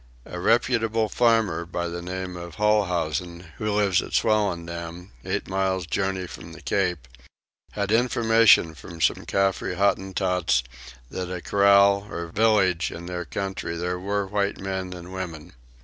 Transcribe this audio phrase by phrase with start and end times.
[0.25, 6.25] A reputable farmer of the name of Holhousen, who lives at Swellendam, eight days journey
[6.25, 7.07] from the Cape,
[7.73, 10.63] had information from some Caffre Hottentots
[11.11, 15.53] that at a kraal or village in their country there were white men and women.